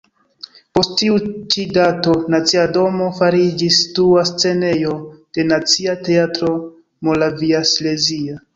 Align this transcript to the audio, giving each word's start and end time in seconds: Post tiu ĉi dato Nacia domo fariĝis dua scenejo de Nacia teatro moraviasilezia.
Post 0.77 0.93
tiu 1.01 1.17
ĉi 1.55 1.65
dato 1.77 2.15
Nacia 2.35 2.63
domo 2.79 3.11
fariĝis 3.19 3.79
dua 3.99 4.25
scenejo 4.31 4.97
de 5.39 5.47
Nacia 5.53 5.97
teatro 6.11 6.53
moraviasilezia. 7.11 8.45